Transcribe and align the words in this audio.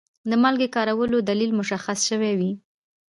د 0.29 0.31
مالګې 0.41 0.67
د 0.69 0.73
کارولو 0.75 1.17
دلیل 1.29 1.51
مشخص 1.59 1.97
شوی 2.09 2.31
وي. 2.39 2.51